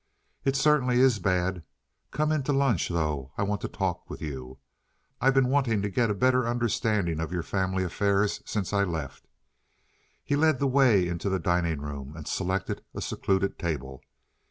[0.43, 1.61] "It certainly is bad.
[2.09, 3.33] Come in to lunch, though.
[3.37, 4.57] I want to talk with you.
[5.19, 8.83] I've been wanting to get a better understanding of your family affairs ever since I
[8.83, 9.27] left."
[10.23, 14.01] He led the way into the dining room and selected a secluded table.